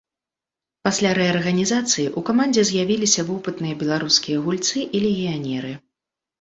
Пасля 0.87 1.11
рэарганізацыі 1.19 1.83
ў 1.89 2.19
камандзе 2.31 2.65
з'явіліся 2.71 3.21
вопытныя 3.29 3.79
беларускія 3.85 4.43
гульцы 4.49 4.77
і 4.95 5.07
легіянеры. 5.09 5.73